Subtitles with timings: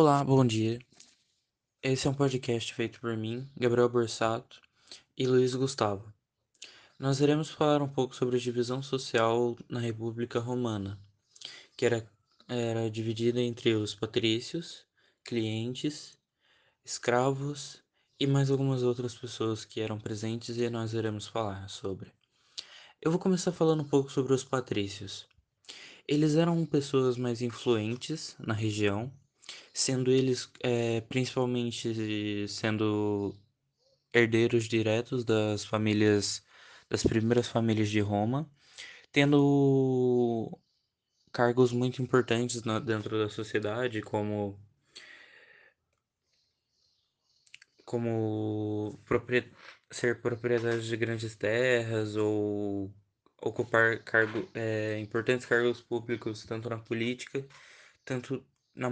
[0.00, 0.78] Olá, bom dia.
[1.82, 4.60] Esse é um podcast feito por mim, Gabriel Borsato
[5.16, 6.14] e Luiz Gustavo.
[7.00, 10.96] Nós iremos falar um pouco sobre a divisão social na República Romana,
[11.76, 12.08] que era,
[12.46, 14.86] era dividida entre os patrícios,
[15.24, 16.16] clientes,
[16.84, 17.82] escravos
[18.20, 22.12] e mais algumas outras pessoas que eram presentes e nós iremos falar sobre.
[23.02, 25.26] Eu vou começar falando um pouco sobre os patrícios.
[26.06, 29.12] Eles eram pessoas mais influentes na região
[29.72, 33.34] sendo eles é, principalmente sendo
[34.12, 36.44] herdeiros diretos das famílias,
[36.88, 38.50] das primeiras famílias de Roma,
[39.12, 40.58] tendo
[41.32, 44.58] cargos muito importantes na, dentro da sociedade, como
[47.84, 49.50] como propri
[49.90, 52.92] ser proprietários de grandes terras ou
[53.40, 57.46] ocupar cargo, é, importantes cargos públicos tanto na política,
[58.04, 58.44] tanto
[58.74, 58.90] na,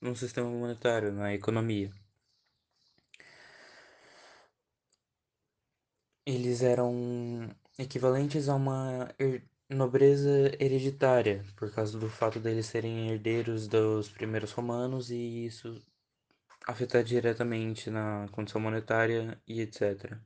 [0.00, 1.90] no sistema monetário, na economia.
[6.26, 9.08] Eles eram equivalentes a uma
[9.70, 15.80] nobreza hereditária, por causa do fato deles serem herdeiros dos primeiros romanos e isso
[16.66, 20.18] afetar diretamente na condição monetária e etc.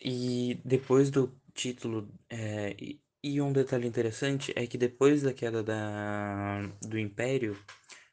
[0.00, 2.76] E depois do título é,
[3.22, 7.56] e um detalhe interessante é que depois da queda da, do Império,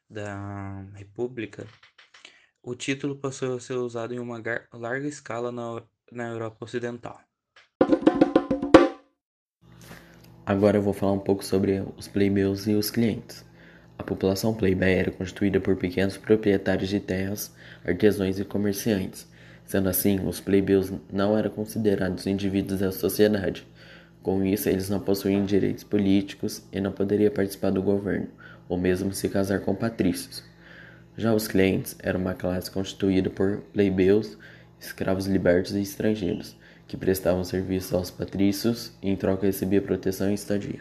[0.08, 1.66] da República,
[2.62, 7.20] o título passou a ser usado em uma larga escala na, na Europa Ocidental.
[10.46, 13.44] Agora eu vou falar um pouco sobre os plebeus e os clientes.
[13.98, 19.26] A população plebeia era constituída por pequenos proprietários de terras, artesãos e comerciantes.
[19.64, 23.66] Sendo assim, os plebeus não eram considerados indivíduos da sociedade,
[24.24, 28.28] com isso, eles não possuíam direitos políticos e não poderiam participar do governo,
[28.66, 30.42] ou mesmo se casar com patrícios.
[31.14, 34.38] Já os clientes eram uma classe constituída por plebeus,
[34.80, 36.56] escravos libertos e estrangeiros,
[36.88, 40.80] que prestavam serviço aos patrícios e em troca recebia proteção e estadia.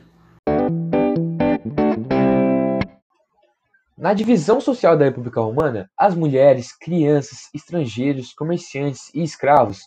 [3.98, 9.82] Na divisão social da República Romana, as mulheres, crianças, estrangeiros, comerciantes e escravos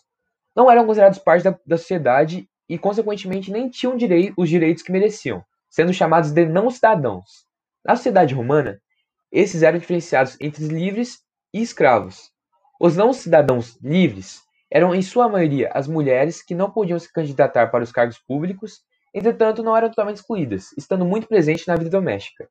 [0.55, 4.91] não eram considerados parte da, da sociedade e, consequentemente, nem tinham direi os direitos que
[4.91, 7.45] mereciam, sendo chamados de não-cidadãos.
[7.83, 8.81] Na sociedade romana,
[9.31, 11.19] esses eram diferenciados entre livres
[11.53, 12.31] e escravos.
[12.79, 14.41] Os não-cidadãos livres
[14.71, 18.81] eram, em sua maioria, as mulheres que não podiam se candidatar para os cargos públicos,
[19.13, 22.49] entretanto, não eram totalmente excluídas, estando muito presentes na vida doméstica.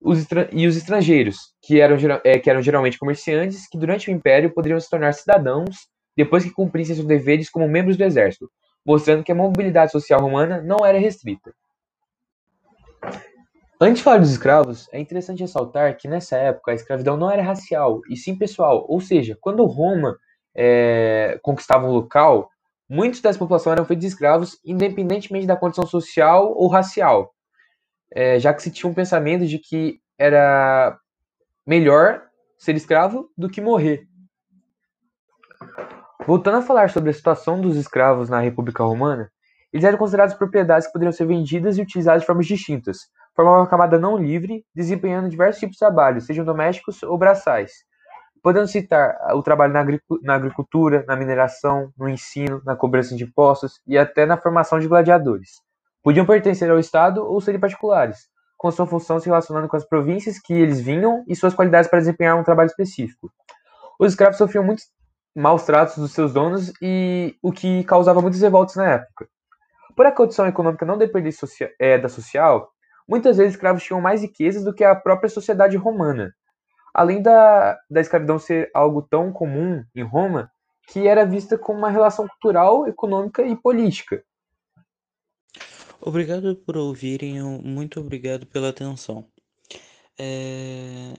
[0.00, 4.52] Os e os estrangeiros, que eram, é, que eram geralmente comerciantes, que durante o Império
[4.52, 8.50] poderiam se tornar cidadãos depois que cumprissem seus deveres como membros do exército,
[8.86, 11.52] mostrando que a mobilidade social romana não era restrita.
[13.80, 17.42] Antes de falar dos escravos, é interessante ressaltar que nessa época a escravidão não era
[17.42, 20.16] racial, e sim pessoal, ou seja, quando Roma
[20.54, 22.48] é, conquistava um local,
[22.88, 27.34] muitos dessa população eram feitos de escravos, independentemente da condição social ou racial,
[28.14, 30.98] é, já que se tinha um pensamento de que era
[31.66, 32.22] melhor
[32.56, 34.08] ser escravo do que morrer.
[36.26, 39.30] Voltando a falar sobre a situação dos escravos na República Romana,
[39.72, 42.98] eles eram considerados propriedades que poderiam ser vendidas e utilizadas de formas distintas.
[43.36, 47.84] Formavam uma camada não livre, desempenhando diversos tipos de trabalhos, sejam domésticos ou braçais.
[48.42, 49.72] Podendo citar o trabalho
[50.20, 54.88] na agricultura, na mineração, no ensino, na cobrança de impostos e até na formação de
[54.88, 55.60] gladiadores.
[56.02, 58.26] Podiam pertencer ao Estado ou serem particulares,
[58.56, 62.00] com sua função se relacionando com as províncias que eles vinham e suas qualidades para
[62.00, 63.30] desempenhar um trabalho específico.
[63.98, 64.86] Os escravos sofriam muitos
[65.36, 69.28] maus tratos dos seus donos e o que causava muitas revoltas na época.
[69.94, 71.30] Por a condição econômica não depender
[71.78, 72.70] é, da social,
[73.06, 76.34] muitas vezes escravos tinham mais riquezas do que a própria sociedade romana.
[76.94, 80.50] Além da, da escravidão ser algo tão comum em Roma,
[80.88, 84.24] que era vista como uma relação cultural, econômica e política.
[86.00, 89.26] Obrigado por ouvirem, muito obrigado pela atenção.
[90.18, 91.12] É,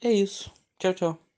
[0.00, 0.50] é isso.
[0.78, 1.29] Tchau, tchau.